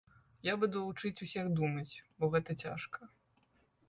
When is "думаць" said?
1.59-1.93